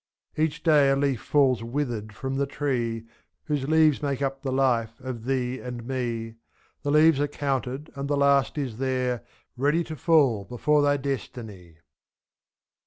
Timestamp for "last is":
8.17-8.77